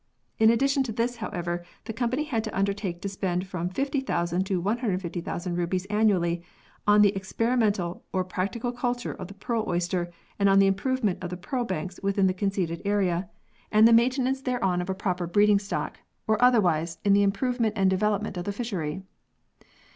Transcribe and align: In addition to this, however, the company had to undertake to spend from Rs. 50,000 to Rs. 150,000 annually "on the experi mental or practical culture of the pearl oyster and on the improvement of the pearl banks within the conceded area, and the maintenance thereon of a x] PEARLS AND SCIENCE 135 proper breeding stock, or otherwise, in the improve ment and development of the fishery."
In 0.39 0.49
addition 0.49 0.81
to 0.81 0.91
this, 0.91 1.17
however, 1.17 1.63
the 1.85 1.93
company 1.93 2.23
had 2.23 2.43
to 2.45 2.57
undertake 2.57 3.03
to 3.03 3.07
spend 3.07 3.45
from 3.45 3.67
Rs. 3.67 3.73
50,000 3.75 4.45
to 4.47 4.57
Rs. 4.59 4.65
150,000 4.65 5.85
annually 5.91 6.41
"on 6.87 7.03
the 7.03 7.11
experi 7.11 7.55
mental 7.55 8.03
or 8.11 8.23
practical 8.23 8.71
culture 8.71 9.13
of 9.13 9.27
the 9.27 9.35
pearl 9.35 9.63
oyster 9.67 10.11
and 10.39 10.49
on 10.49 10.57
the 10.57 10.65
improvement 10.65 11.19
of 11.23 11.29
the 11.29 11.37
pearl 11.37 11.65
banks 11.65 11.99
within 12.01 12.25
the 12.25 12.33
conceded 12.33 12.81
area, 12.83 13.29
and 13.71 13.87
the 13.87 13.93
maintenance 13.93 14.41
thereon 14.41 14.81
of 14.81 14.89
a 14.89 14.93
x] 14.93 15.01
PEARLS 15.03 15.19
AND 15.19 15.21
SCIENCE 15.21 15.21
135 15.21 15.27
proper 15.27 15.27
breeding 15.27 15.59
stock, 15.59 15.99
or 16.25 16.41
otherwise, 16.43 16.97
in 17.05 17.13
the 17.13 17.21
improve 17.21 17.59
ment 17.59 17.73
and 17.77 17.91
development 17.91 18.37
of 18.37 18.45
the 18.45 18.51
fishery." 18.51 19.03